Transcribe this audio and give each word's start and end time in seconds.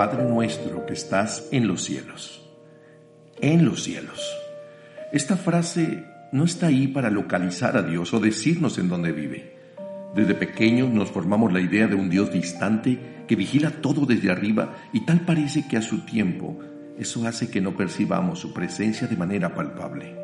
Padre 0.00 0.24
nuestro 0.24 0.86
que 0.86 0.94
estás 0.94 1.46
en 1.52 1.68
los 1.68 1.84
cielos. 1.84 2.40
En 3.38 3.66
los 3.66 3.82
cielos. 3.82 4.34
Esta 5.12 5.36
frase 5.36 6.06
no 6.32 6.44
está 6.44 6.68
ahí 6.68 6.88
para 6.88 7.10
localizar 7.10 7.76
a 7.76 7.82
Dios 7.82 8.14
o 8.14 8.18
decirnos 8.18 8.78
en 8.78 8.88
dónde 8.88 9.12
vive. 9.12 9.58
Desde 10.14 10.34
pequeños 10.34 10.88
nos 10.88 11.10
formamos 11.10 11.52
la 11.52 11.60
idea 11.60 11.86
de 11.86 11.96
un 11.96 12.08
Dios 12.08 12.32
distante 12.32 12.98
que 13.28 13.36
vigila 13.36 13.72
todo 13.82 14.06
desde 14.06 14.30
arriba 14.30 14.74
y 14.94 15.04
tal 15.04 15.20
parece 15.20 15.68
que 15.68 15.76
a 15.76 15.82
su 15.82 16.06
tiempo 16.06 16.58
eso 16.98 17.26
hace 17.26 17.50
que 17.50 17.60
no 17.60 17.76
percibamos 17.76 18.38
su 18.38 18.54
presencia 18.54 19.06
de 19.06 19.18
manera 19.18 19.54
palpable. 19.54 20.16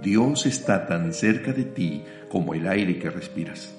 Dios 0.00 0.46
está 0.46 0.86
tan 0.86 1.12
cerca 1.12 1.52
de 1.52 1.64
ti 1.64 2.04
como 2.28 2.54
el 2.54 2.68
aire 2.68 3.00
que 3.00 3.10
respiras. 3.10 3.74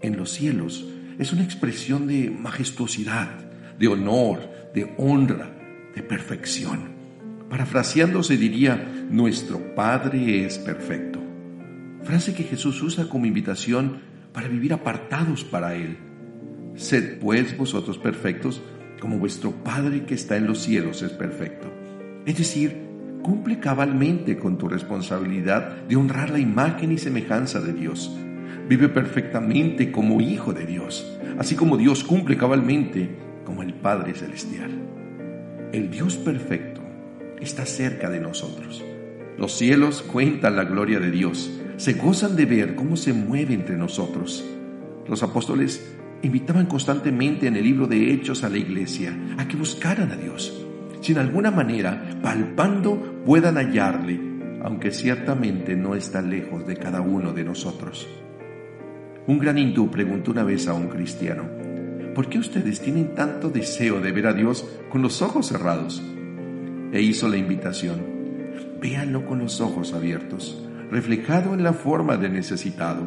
En 0.00 0.16
los 0.16 0.30
cielos 0.30 0.82
es 1.18 1.34
una 1.34 1.44
expresión 1.44 2.06
de 2.06 2.30
majestuosidad, 2.30 3.52
de 3.78 3.88
honor, 3.88 4.40
de 4.74 4.92
honra, 4.96 5.50
de 5.94 6.02
perfección. 6.02 6.94
Parafraseando 7.48 8.22
se 8.22 8.36
diría, 8.36 9.06
nuestro 9.10 9.74
Padre 9.74 10.44
es 10.44 10.58
perfecto. 10.58 11.20
Frase 12.02 12.34
que 12.34 12.42
Jesús 12.42 12.82
usa 12.82 13.08
como 13.08 13.26
invitación 13.26 14.00
para 14.32 14.48
vivir 14.48 14.72
apartados 14.72 15.44
para 15.44 15.74
Él. 15.74 15.96
Sed 16.74 17.18
pues 17.20 17.56
vosotros 17.56 17.98
perfectos, 17.98 18.62
como 19.00 19.18
vuestro 19.18 19.52
Padre 19.52 20.04
que 20.04 20.14
está 20.14 20.36
en 20.36 20.46
los 20.46 20.58
cielos 20.58 21.02
es 21.02 21.12
perfecto. 21.12 21.72
Es 22.26 22.38
decir, 22.38 22.84
cumple 23.22 23.60
cabalmente 23.60 24.36
con 24.36 24.58
tu 24.58 24.68
responsabilidad 24.68 25.84
de 25.88 25.96
honrar 25.96 26.30
la 26.30 26.38
imagen 26.38 26.92
y 26.92 26.98
semejanza 26.98 27.60
de 27.60 27.72
Dios. 27.72 28.14
Vive 28.68 28.88
perfectamente 28.88 29.92
como 29.92 30.20
hijo 30.20 30.52
de 30.52 30.66
Dios, 30.66 31.18
así 31.38 31.54
como 31.54 31.76
Dios 31.76 32.02
cumple 32.02 32.36
cabalmente 32.36 33.16
como 33.44 33.62
el 33.62 33.74
Padre 33.74 34.14
Celestial. 34.14 34.70
El 35.72 35.90
Dios 35.90 36.16
perfecto 36.16 36.80
está 37.40 37.66
cerca 37.66 38.10
de 38.10 38.20
nosotros. 38.20 38.84
Los 39.36 39.52
cielos 39.52 40.02
cuentan 40.02 40.56
la 40.56 40.64
gloria 40.64 41.00
de 41.00 41.10
Dios 41.10 41.50
se 41.76 41.94
gozan 41.94 42.36
de 42.36 42.46
ver 42.46 42.74
cómo 42.74 42.96
se 42.96 43.12
mueve 43.12 43.54
entre 43.54 43.76
nosotros. 43.76 44.44
Los 45.08 45.22
apóstoles 45.22 45.94
invitaban 46.22 46.66
constantemente 46.66 47.46
en 47.46 47.56
el 47.56 47.64
libro 47.64 47.86
de 47.86 48.12
Hechos 48.12 48.44
a 48.44 48.48
la 48.48 48.58
iglesia 48.58 49.14
a 49.36 49.46
que 49.46 49.56
buscaran 49.56 50.10
a 50.12 50.16
Dios, 50.16 50.64
si 51.00 51.12
en 51.12 51.18
alguna 51.18 51.50
manera, 51.50 52.18
palpando, 52.22 53.22
puedan 53.24 53.56
hallarle, 53.56 54.20
aunque 54.62 54.90
ciertamente 54.90 55.76
no 55.76 55.94
está 55.94 56.22
lejos 56.22 56.66
de 56.66 56.76
cada 56.76 57.00
uno 57.00 57.32
de 57.32 57.44
nosotros. 57.44 58.08
Un 59.26 59.38
gran 59.38 59.58
hindú 59.58 59.90
preguntó 59.90 60.30
una 60.30 60.44
vez 60.44 60.68
a 60.68 60.74
un 60.74 60.88
cristiano, 60.88 61.44
¿por 62.14 62.28
qué 62.28 62.38
ustedes 62.38 62.80
tienen 62.80 63.14
tanto 63.14 63.50
deseo 63.50 64.00
de 64.00 64.12
ver 64.12 64.26
a 64.26 64.32
Dios 64.32 64.64
con 64.90 65.02
los 65.02 65.20
ojos 65.22 65.48
cerrados? 65.48 66.02
E 66.92 67.00
hizo 67.00 67.28
la 67.28 67.36
invitación, 67.36 68.00
véanlo 68.80 69.26
con 69.26 69.40
los 69.40 69.60
ojos 69.60 69.92
abiertos 69.92 70.64
reflejado 70.94 71.54
en 71.54 71.64
la 71.64 71.72
forma 71.72 72.16
del 72.16 72.34
necesitado, 72.34 73.04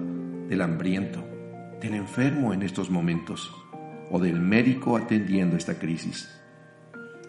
del 0.49 0.61
hambriento, 0.61 1.23
del 1.81 1.93
enfermo 1.93 2.53
en 2.53 2.63
estos 2.63 2.89
momentos 2.89 3.49
o 4.11 4.19
del 4.19 4.41
médico 4.41 4.97
atendiendo 4.97 5.55
esta 5.55 5.75
crisis. 5.75 6.29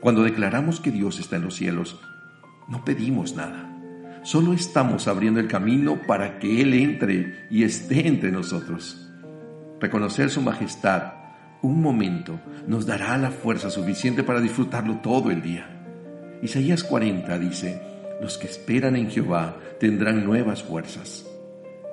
Cuando 0.01 0.25
declaramos 0.25 0.81
que 0.81 0.91
Dios 0.91 1.21
está 1.21 1.37
en 1.37 1.43
los 1.43 1.55
cielos, 1.55 2.01
no 2.67 2.85
pedimos 2.85 3.37
nada. 3.37 3.73
Solo 4.25 4.53
estamos 4.53 5.07
abriendo 5.07 5.39
el 5.39 5.47
camino 5.47 6.03
para 6.09 6.41
que 6.41 6.61
Él 6.61 6.75
entre 6.75 7.47
y 7.51 7.63
esté 7.63 8.09
entre 8.09 8.33
nosotros. 8.33 9.09
Reconocer 9.81 10.29
su 10.29 10.43
majestad 10.43 11.13
un 11.63 11.83
momento 11.83 12.41
nos 12.67 12.87
dará 12.87 13.17
la 13.19 13.31
fuerza 13.31 13.71
suficiente 13.71 14.23
para 14.23 14.41
disfrutarlo 14.41 14.97
todo 14.97 15.31
el 15.31 15.43
día. 15.43 15.69
Isaías 16.43 16.85
40 16.85 17.39
dice, 17.39 17.83
los 18.21 18.39
que 18.39 18.47
esperan 18.47 18.97
en 18.97 19.11
Jehová 19.11 19.57
tendrán 19.81 20.25
nuevas 20.25 20.63
fuerzas. 20.63 21.27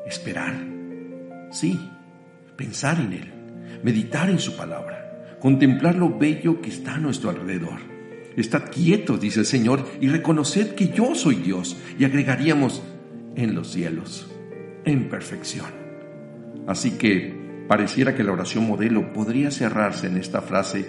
Esperar. 0.05 0.55
Sí, 1.51 1.79
pensar 2.55 2.99
en 2.99 3.13
Él, 3.13 3.33
meditar 3.83 4.29
en 4.29 4.39
su 4.39 4.55
palabra, 4.55 5.37
contemplar 5.39 5.95
lo 5.95 6.17
bello 6.17 6.61
que 6.61 6.69
está 6.69 6.95
a 6.95 6.99
nuestro 6.99 7.29
alrededor. 7.29 7.79
Estad 8.35 8.69
quietos, 8.69 9.21
dice 9.21 9.41
el 9.41 9.45
Señor, 9.45 9.87
y 10.01 10.09
reconoced 10.09 10.75
que 10.75 10.89
yo 10.89 11.15
soy 11.15 11.35
Dios. 11.35 11.77
Y 11.97 12.03
agregaríamos 12.03 12.83
en 13.35 13.55
los 13.55 13.71
cielos, 13.71 14.27
en 14.83 15.07
perfección. 15.07 15.67
Así 16.67 16.91
que 16.91 17.44
pareciera 17.67 18.15
que 18.15 18.23
la 18.23 18.33
oración 18.33 18.67
modelo 18.67 19.13
podría 19.13 19.51
cerrarse 19.51 20.07
en 20.07 20.17
esta 20.17 20.41
frase, 20.41 20.85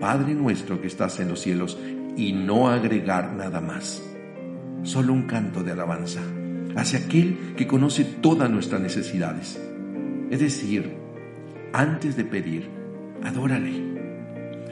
Padre 0.00 0.34
nuestro 0.34 0.80
que 0.80 0.86
estás 0.86 1.20
en 1.20 1.28
los 1.28 1.40
cielos, 1.40 1.78
y 2.16 2.32
no 2.32 2.68
agregar 2.68 3.32
nada 3.32 3.60
más 3.60 4.02
solo 4.82 5.12
un 5.12 5.24
canto 5.24 5.62
de 5.62 5.72
alabanza 5.72 6.20
hacia 6.76 7.00
aquel 7.00 7.54
que 7.56 7.66
conoce 7.66 8.04
todas 8.04 8.50
nuestras 8.50 8.80
necesidades. 8.80 9.60
Es 10.30 10.40
decir, 10.40 10.96
antes 11.72 12.16
de 12.16 12.24
pedir, 12.24 12.68
adórale. 13.22 13.72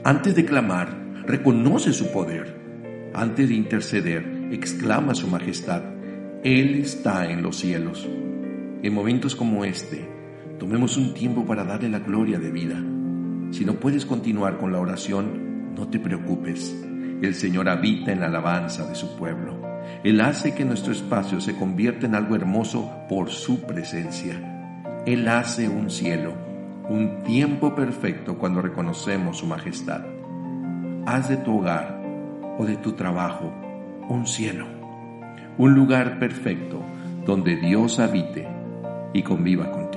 Antes 0.04 0.34
de 0.34 0.44
clamar, 0.44 0.96
reconoce 1.26 1.92
su 1.92 2.10
poder. 2.12 2.56
Antes 3.14 3.48
de 3.48 3.54
interceder, 3.54 4.48
exclama 4.52 5.14
su 5.14 5.26
majestad. 5.26 5.82
Él 6.44 6.76
está 6.76 7.30
en 7.30 7.42
los 7.42 7.56
cielos. 7.56 8.08
En 8.82 8.94
momentos 8.94 9.34
como 9.34 9.64
este, 9.64 10.08
tomemos 10.58 10.96
un 10.96 11.14
tiempo 11.14 11.46
para 11.46 11.64
darle 11.64 11.88
la 11.88 12.00
gloria 12.00 12.38
de 12.38 12.50
vida. 12.50 12.76
Si 13.50 13.64
no 13.64 13.74
puedes 13.74 14.04
continuar 14.04 14.58
con 14.58 14.72
la 14.72 14.80
oración, 14.80 15.74
no 15.74 15.88
te 15.88 15.98
preocupes. 15.98 16.76
El 17.22 17.34
Señor 17.34 17.68
habita 17.68 18.12
en 18.12 18.20
la 18.20 18.26
alabanza 18.26 18.86
de 18.86 18.94
su 18.94 19.16
pueblo. 19.16 19.60
Él 20.04 20.20
hace 20.20 20.54
que 20.54 20.64
nuestro 20.64 20.92
espacio 20.92 21.40
se 21.40 21.56
convierta 21.56 22.06
en 22.06 22.14
algo 22.14 22.36
hermoso 22.36 22.90
por 23.08 23.30
su 23.30 23.62
presencia. 23.62 25.02
Él 25.06 25.26
hace 25.28 25.68
un 25.68 25.90
cielo, 25.90 26.34
un 26.88 27.22
tiempo 27.22 27.74
perfecto 27.74 28.38
cuando 28.38 28.60
reconocemos 28.60 29.38
su 29.38 29.46
majestad. 29.46 30.02
Haz 31.06 31.28
de 31.28 31.38
tu 31.38 31.58
hogar 31.58 32.02
o 32.58 32.66
de 32.66 32.76
tu 32.76 32.92
trabajo 32.92 33.52
un 34.08 34.26
cielo, 34.26 34.66
un 35.56 35.74
lugar 35.74 36.18
perfecto 36.18 36.82
donde 37.24 37.56
Dios 37.56 37.98
habite 37.98 38.48
y 39.12 39.22
conviva 39.22 39.70
contigo. 39.70 39.87